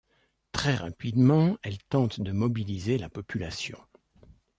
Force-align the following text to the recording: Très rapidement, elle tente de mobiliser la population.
Très 0.51 0.73
rapidement, 0.73 1.59
elle 1.61 1.77
tente 1.77 2.21
de 2.21 2.31
mobiliser 2.31 2.97
la 2.97 3.07
population. 3.07 3.77